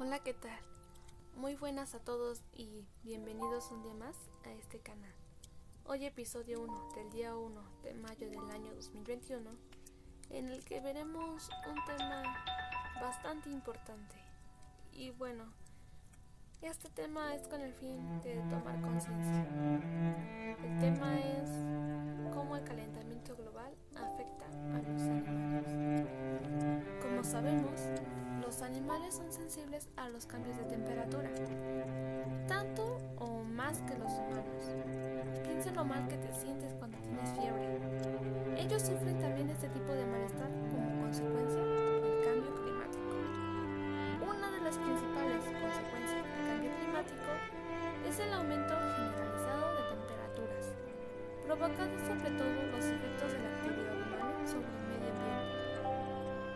Hola, 0.00 0.18
¿qué 0.18 0.34
tal? 0.34 0.58
Muy 1.36 1.54
buenas 1.54 1.94
a 1.94 2.00
todos 2.00 2.42
y 2.52 2.84
bienvenidos 3.04 3.70
un 3.70 3.84
día 3.84 3.94
más 3.94 4.16
a 4.44 4.50
este 4.50 4.80
canal. 4.80 5.12
Hoy 5.86 6.04
episodio 6.04 6.62
1 6.62 6.88
del 6.96 7.10
día 7.10 7.36
1 7.36 7.62
de 7.84 7.94
mayo 7.94 8.28
del 8.28 8.50
año 8.50 8.74
2021 8.74 9.48
en 10.30 10.48
el 10.48 10.64
que 10.64 10.80
veremos 10.80 11.48
un 11.68 11.96
tema 11.96 12.44
bastante 13.00 13.50
importante. 13.50 14.16
Y 14.92 15.12
bueno, 15.12 15.44
este 16.60 16.90
tema 16.90 17.32
es 17.36 17.46
con 17.46 17.60
el 17.60 17.72
fin 17.74 18.20
de 18.22 18.34
tomar 18.50 18.80
conciencia. 18.80 19.46
El 20.60 20.80
tema 20.80 21.20
es 21.20 21.50
cómo 22.34 22.56
el 22.56 22.64
calentamiento 22.64 23.36
global 23.36 23.72
afecta 23.94 24.46
a 24.74 24.78
los 24.82 25.02
animales. 25.02 26.04
Como 27.00 27.22
sabemos, 27.22 27.80
animales 28.64 29.14
son 29.14 29.30
sensibles 29.30 29.88
a 29.96 30.08
los 30.08 30.26
cambios 30.26 30.56
de 30.56 30.64
temperatura, 30.64 31.28
tanto 32.48 32.98
o 33.18 33.44
más 33.44 33.78
que 33.82 33.96
los 33.98 34.10
humanos. 34.12 34.72
Piensa 35.44 35.70
lo 35.72 35.84
mal 35.84 36.08
que 36.08 36.16
te 36.16 36.32
sientes 36.32 36.74
cuando 36.74 36.96
tienes 36.98 37.30
fiebre. 37.32 37.78
Ellos 38.56 38.82
sufren 38.82 39.18
también 39.20 39.50
este 39.50 39.68
tipo 39.68 39.92
de 39.92 40.06
malestar 40.06 40.48
como 40.70 41.02
consecuencia 41.02 41.60
del 41.60 42.24
cambio 42.24 42.54
climático. 42.54 43.14
Una 44.24 44.50
de 44.50 44.60
las 44.62 44.78
principales 44.78 45.44
consecuencias 45.44 46.24
del 46.24 46.46
cambio 46.48 46.70
climático 46.80 47.30
es 48.08 48.18
el 48.18 48.32
aumento 48.32 48.74
generalizado 48.96 49.76
de 49.76 49.82
temperaturas, 49.92 50.64
provocado 51.44 51.94
sobre 52.00 52.30
todo 52.32 52.62
los 52.72 52.84
efectos 52.84 53.28
de 53.32 53.38
la 53.44 53.48
actividad 53.52 53.92
humana 53.92 54.46
sobre 54.48 54.68
el 54.72 54.80
medio 54.88 55.12
ambiente. 55.12 55.64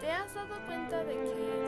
¿Te 0.00 0.10
has 0.10 0.32
dado 0.32 0.56
cuenta 0.66 1.04
de 1.04 1.12
que 1.12 1.67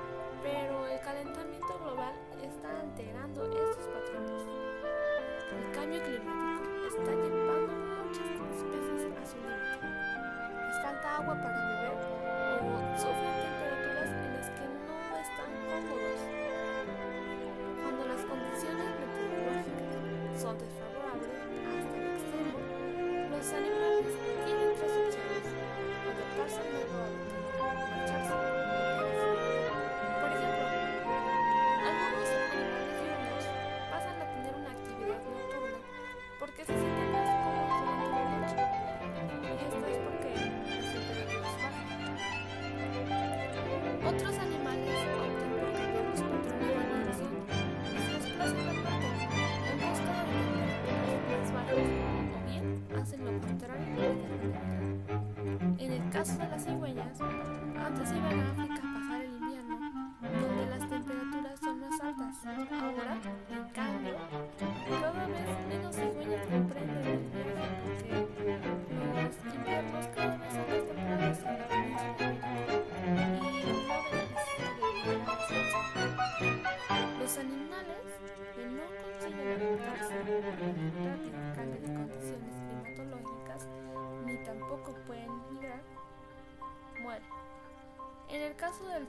pero 0.41 0.87
el 0.87 0.99
calentamiento 1.01 1.79
global 1.79 2.13
está 2.41 2.79
alterando 2.79 3.45
estos 3.45 3.87
patrones. 3.87 4.47
El 5.51 5.71
cambio 5.71 6.01
climático 6.03 6.87
está 6.87 7.11
llevando 7.11 7.73
muchas 8.03 8.25
especies 8.55 9.11
a 9.17 9.25
su 9.25 9.37
límite. 9.37 9.87
Les 10.67 10.81
falta 10.81 11.17
agua 11.17 11.35
para 11.35 11.70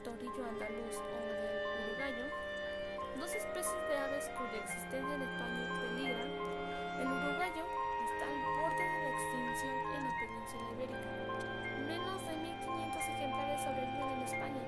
torillo 0.03 0.43
andaluz 0.45 0.99
o 0.99 1.17
del 1.23 1.39
uruguayo, 1.87 2.27
dos 3.19 3.31
especies 3.35 3.83
de 3.89 3.95
aves 3.99 4.27
cuya 4.35 4.59
existencia 4.67 5.15
en 5.15 5.23
España 5.23 5.65
peligra, 5.79 6.25
el 6.99 7.07
uruguayo 7.07 7.65
está 8.11 8.25
al 8.27 8.39
borde 8.59 8.83
de 8.83 8.99
la 8.99 9.11
extinción 9.15 9.77
en 9.95 10.03
la 10.03 10.12
península 10.19 10.67
ibérica. 10.75 11.09
Menos 11.87 12.19
de 12.27 12.35
1.500 12.35 12.99
ejemplares 12.99 13.61
sobreviven 13.62 14.11
en 14.11 14.23
España, 14.23 14.62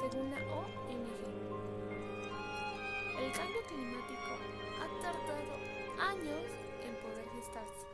según 0.00 0.30
la 0.32 0.40
ONG. 0.48 1.12
El 3.20 3.32
cambio 3.32 3.62
climático 3.68 4.32
ha 4.80 4.88
tardado 5.04 5.54
años 6.00 6.48
en 6.80 6.92
poder 7.04 7.28
gestarse. 7.36 7.86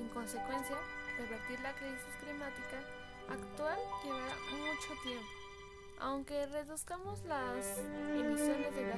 En 0.00 0.08
consecuencia, 0.08 0.76
revertir 1.18 1.60
la 1.60 1.72
crisis 1.74 2.14
climática 2.20 2.82
actual 3.30 3.78
llevará 4.02 4.34
mucho 4.50 4.92
tiempo, 5.02 5.41
aunque 6.02 6.46
reduzcamos 6.46 7.24
las 7.24 7.78
emisiones 8.16 8.74
de 8.74 8.91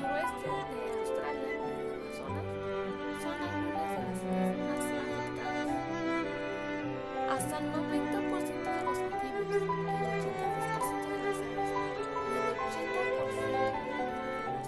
suroeste 0.00 0.48
de 0.48 0.80
Australia 1.00 1.52
y 1.52 1.68
el 1.76 1.92
Amazonas 1.92 2.46
son 3.20 3.36
algunas 3.36 3.88
de 3.90 3.98
las 4.00 4.20
áreas 4.24 4.56
más 4.64 4.84
afectadas. 4.96 5.68
Hasta 7.30 7.54
el 7.58 7.66
90% 7.72 8.64
de 8.64 8.82
los 8.84 8.98
y 8.98 9.02
el 9.02 9.44
83% 9.50 11.04
de 11.04 11.18
las 11.20 11.36
aves 11.36 11.68
y 11.70 12.32
el 12.32 12.44
80% 12.48 12.96
de 12.96 13.12
los 13.20 13.32
mamíferos 13.92 14.66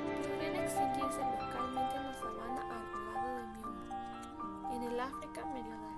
podrían 0.00 0.54
extinguirse 0.64 1.20
localmente 1.20 1.94
en 1.96 2.04
la 2.06 2.14
sabana 2.14 2.62
arbolada 2.70 3.32
de 3.36 3.44
Miombo, 3.52 3.84
en 4.72 4.82
el 4.82 4.96
África 5.00 5.40
meridional 5.46 5.90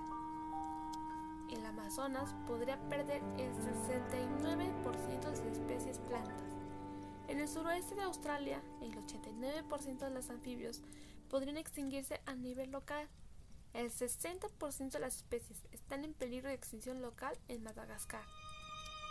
el 1.49 1.65
Amazonas 1.67 2.33
podría 2.47 2.77
perder 2.89 3.21
el 3.37 3.53
69% 3.53 5.31
de 5.31 5.51
especies 5.51 5.99
plantas. 5.99 6.52
En 7.27 7.39
el 7.39 7.47
suroeste 7.47 7.95
de 7.95 8.03
Australia, 8.03 8.61
el 8.81 8.93
89% 8.95 9.97
de 9.99 10.09
los 10.09 10.29
anfibios 10.29 10.81
podrían 11.29 11.57
extinguirse 11.57 12.21
a 12.25 12.35
nivel 12.35 12.71
local. 12.71 13.07
El 13.73 13.91
60% 13.91 14.91
de 14.91 14.99
las 14.99 15.15
especies 15.17 15.65
están 15.71 16.03
en 16.03 16.13
peligro 16.13 16.49
de 16.49 16.55
extinción 16.55 17.01
local 17.01 17.37
en 17.47 17.63
Madagascar. 17.63 18.23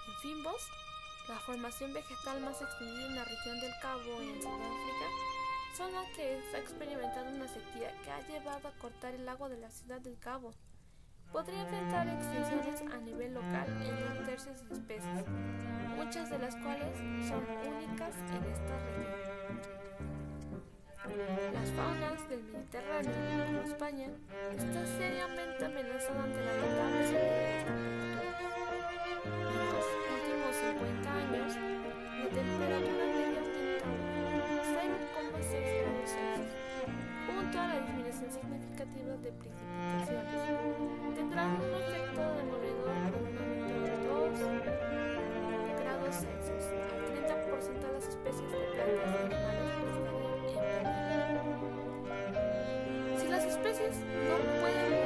En 0.09 0.15
Fimbos, 0.23 0.69
la 1.29 1.39
formación 1.41 1.93
vegetal 1.95 2.41
más 2.43 2.61
extendida 2.61 3.07
en 3.07 3.17
la 3.17 3.25
región 3.25 3.61
del 3.61 3.73
Cabo 3.81 4.21
en 4.21 4.43
Sudáfrica, 4.43 5.07
son 5.77 5.93
la 5.93 6.05
que 6.15 6.39
está 6.39 6.59
experimentando 6.59 7.35
una 7.35 7.49
sequía 7.49 7.93
que 8.03 8.11
ha 8.11 8.27
llevado 8.29 8.69
a 8.69 8.73
cortar 8.73 9.15
el 9.15 9.29
agua 9.29 9.49
de 9.49 9.59
la 9.59 9.71
ciudad 9.71 10.01
del 10.01 10.19
Cabo. 10.19 10.53
Podría 11.33 11.63
enfrentar 11.63 12.07
extinciones 12.09 12.83
a 12.93 12.99
nivel 12.99 13.33
local 13.33 13.67
en 13.81 14.19
un 14.19 14.25
tercio 14.27 14.53
de 14.53 14.75
especies, 14.75 15.27
muchas 15.97 16.29
de 16.29 16.39
las 16.39 16.55
cuales 16.57 16.95
son 17.27 17.43
únicas 17.67 18.15
en 18.37 18.45
esta 18.53 18.77
región. 18.85 19.23
Las 21.55 21.71
faunas 21.71 22.29
del 22.29 22.43
Mediterráneo, 22.45 23.13
como 23.47 23.63
España, 23.63 24.09
está 24.57 24.87
seriamente 24.87 25.65
amenazada 25.65 26.23
ante 26.23 26.45
la 26.45 26.57
notable 26.57 27.07
de. 27.09 27.61
En 29.25 29.57
los 29.73 29.87
últimos 30.13 30.55
50 30.55 31.15
años, 31.15 31.57
la 32.19 32.29
temperatura 32.29 33.02
a 38.23 38.25
la 38.25 38.29
disminución 38.29 38.31
significativa 38.31 39.17
de 39.17 39.33
precipitaciones. 39.33 41.15
Tendrán 41.17 41.51
un 41.57 41.75
efecto 41.75 42.23
demoledor 42.39 43.13
de 43.67 43.91
2 44.07 44.41
grados 45.83 46.15
Celsius 46.15 46.67
al 46.93 47.03
30% 47.11 47.83
de 47.83 47.93
las 47.93 48.07
especies 48.09 48.51
de 48.53 48.59
plantas 48.75 49.11
y 49.11 49.25
animales 49.27 49.73
si 53.19 53.27
las 53.29 53.45
especies 53.45 53.97
no 53.99 54.37
pueden 54.61 55.02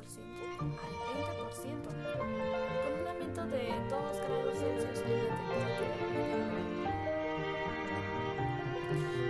al 0.00 0.06
20%, 0.06 1.84
con 2.16 2.28
un 3.00 3.06
aumento 3.06 3.42
de 3.46 3.68
2 3.90 4.20
grados 4.20 4.58
Celsius 4.58 5.00
en 5.04 5.26
la 5.28 5.36
temperatura 5.76 6.48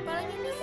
Para 0.05 0.21
ello 0.23 0.49
es 0.49 0.61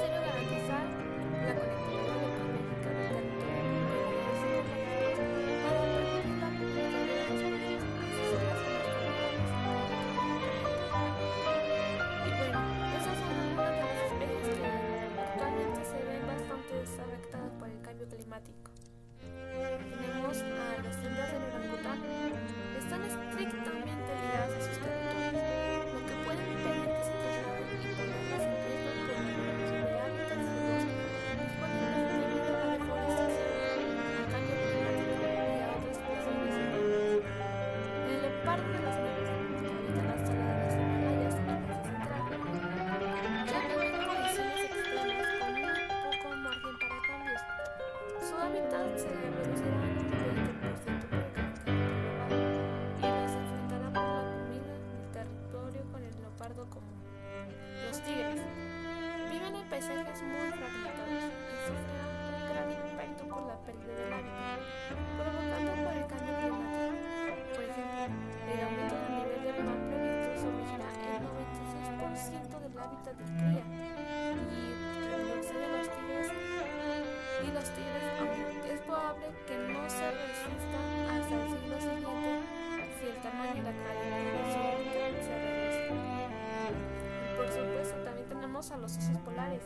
a 88.77 88.81
los 88.81 88.97
osos 88.97 89.17
polares. 89.25 89.63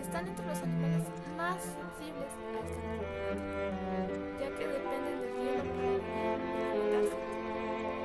Están 0.00 0.28
entre 0.28 0.46
los 0.46 0.62
animales 0.62 1.04
más 1.36 1.62
sensibles 1.62 2.30
al 2.46 2.54
cambio 2.54 3.06
climático, 3.10 4.24
ya 4.40 4.48
que 4.56 4.66
dependen 4.68 5.20
del 5.20 5.32
hielo 5.34 5.64
para 5.74 6.70
alimentarse. 6.70 7.16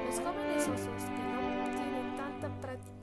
Los 0.06 0.18
jóvenes 0.19 0.63
osos 0.68 1.04
que 1.16 1.24
no 1.31 1.39
tienen 1.75 2.16
tanta 2.18 2.48
práctica 2.62 2.94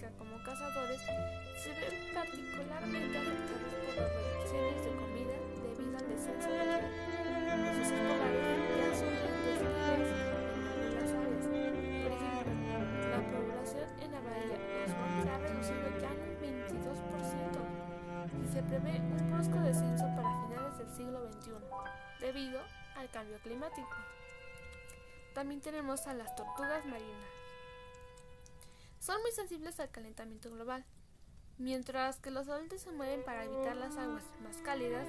se 18.52 18.62
prevé 18.62 19.00
un 19.00 19.32
brusco 19.32 19.58
descenso 19.60 20.04
para 20.14 20.46
finales 20.46 20.76
del 20.76 20.90
siglo 20.90 21.32
XXI 21.32 21.52
debido 22.20 22.60
al 22.96 23.08
cambio 23.10 23.38
climático. 23.38 23.88
También 25.34 25.62
tenemos 25.62 26.06
a 26.06 26.12
las 26.12 26.36
tortugas 26.36 26.84
marinas. 26.84 27.30
Son 28.98 29.22
muy 29.22 29.32
sensibles 29.32 29.80
al 29.80 29.90
calentamiento 29.90 30.50
global. 30.50 30.84
Mientras 31.56 32.18
que 32.18 32.30
los 32.30 32.46
adultos 32.48 32.82
se 32.82 32.92
mueven 32.92 33.24
para 33.24 33.44
evitar 33.44 33.74
las 33.76 33.96
aguas 33.96 34.24
más 34.42 34.58
cálidas, 34.58 35.08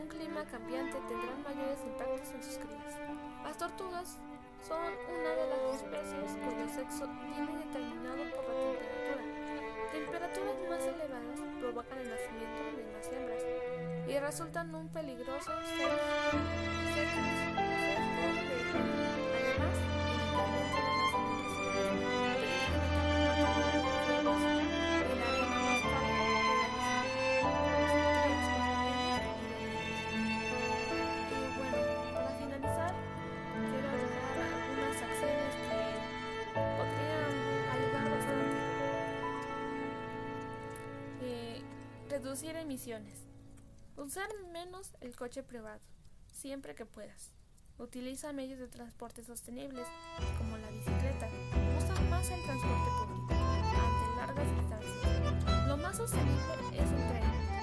un 0.00 0.08
clima 0.08 0.46
cambiante 0.46 0.98
tendrá 1.08 1.36
mayores 1.44 1.80
impactos 1.84 2.30
en 2.30 2.42
sus 2.42 2.56
crías. 2.56 2.94
Las 3.44 3.58
tortugas 3.58 4.16
son 4.66 4.80
una 4.80 5.30
de 5.30 5.46
las 5.50 5.82
especies 5.82 6.38
cuyo 6.42 6.68
sexo 6.74 7.06
viene 7.06 7.67
que 36.52 36.60
podrían 36.76 37.32
ayudar 37.72 38.10
bastante. 38.10 38.56
Eh, 41.22 41.62
reducir 42.10 42.56
emisiones. 42.56 43.27
Usar 43.98 44.28
menos 44.52 44.94
el 45.00 45.16
coche 45.16 45.42
privado, 45.42 45.80
siempre 46.32 46.76
que 46.76 46.86
puedas. 46.86 47.32
Utiliza 47.78 48.32
medios 48.32 48.60
de 48.60 48.68
transporte 48.68 49.24
sostenibles, 49.24 49.88
como 50.38 50.56
la 50.56 50.70
bicicleta. 50.70 51.28
Usa 51.76 52.00
más 52.08 52.30
el 52.30 52.40
transporte 52.44 52.90
público, 52.96 53.34
ante 53.34 54.16
largas 54.16 54.56
distancias. 54.56 55.66
Lo 55.66 55.76
más 55.78 55.96
sostenible 55.96 56.54
es 56.74 56.92
el 56.92 57.08
tren, 57.08 57.57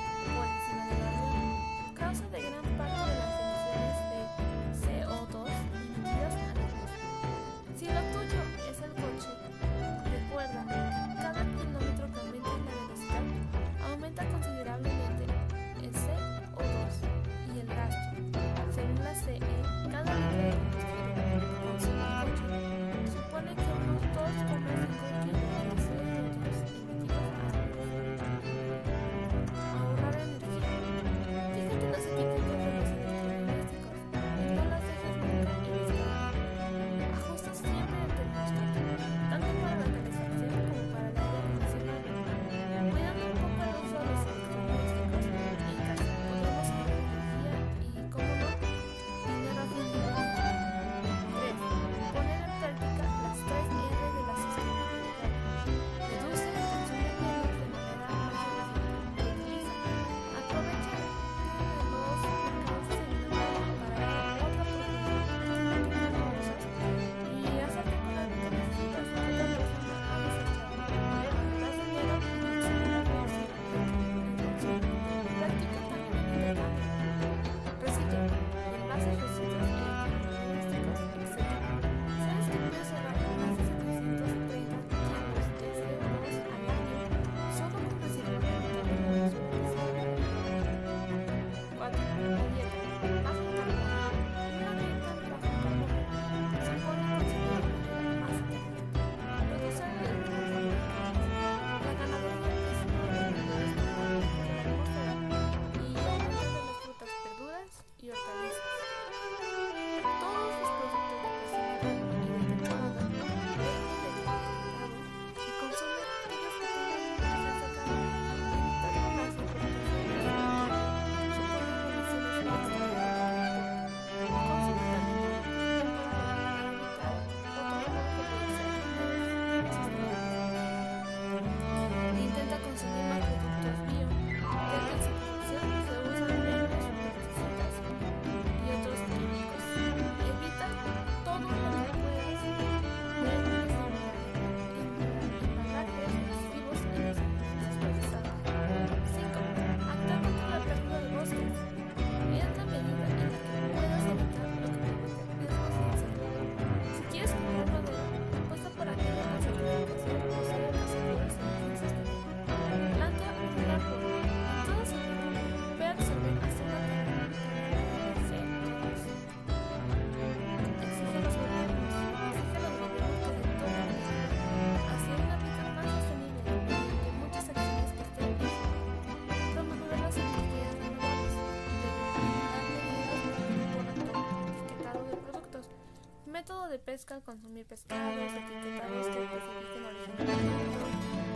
de 186.75 186.79
pesca 186.79 187.21
consumir 187.21 187.65
pescados 187.65 188.33
etiquetados 188.33 189.07
que 189.07 189.23
especifiquen 189.23 189.85
originalmente 189.85 190.43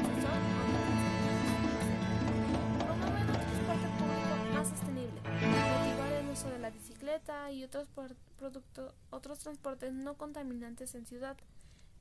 si 0.03 0.21
son 0.21 0.35
o 0.35 0.67
no 0.67 0.83
Promover 2.83 3.23
un 3.23 3.31
transporte 3.31 3.87
público 3.97 4.33
más 4.53 4.67
sostenible. 4.67 5.21
Motivar 5.23 6.11
el 6.11 6.29
uso 6.29 6.49
de 6.49 6.59
la 6.59 6.69
bicicleta 6.71 7.51
y 7.51 7.63
otros, 7.63 7.87
productos, 8.37 8.93
otros 9.11 9.39
transportes 9.39 9.93
no 9.93 10.17
contaminantes 10.17 10.93
en 10.95 11.05
ciudad. 11.05 11.37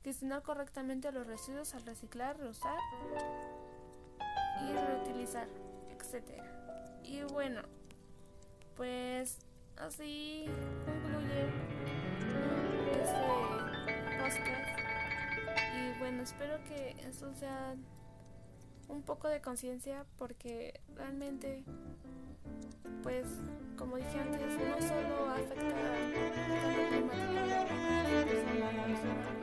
Gestionar 0.03 0.41
correctamente 0.41 1.09
los 1.13 1.25
residuos 1.25 1.73
al 1.75 1.85
reciclar, 1.85 2.37
reusar 2.37 2.77
y 4.67 4.73
reutilizar, 4.73 5.47
etc. 5.91 6.43
Y 7.03 7.21
bueno, 7.21 7.61
pues 8.75 9.37
así 9.77 10.43
concluye 10.85 11.48
espero 16.29 16.63
que 16.65 16.95
esto 17.07 17.33
sea 17.33 17.75
un 18.87 19.01
poco 19.01 19.27
de 19.27 19.41
conciencia 19.41 20.05
porque 20.15 20.79
realmente, 20.95 21.63
pues, 23.01 23.25
como 23.75 23.97
dije 23.97 24.19
antes, 24.19 24.41
no 24.41 24.79
solo 24.87 25.29
afecta 25.31 25.95
al 25.95 26.13
cambio 28.13 28.43
climático, 28.45 29.38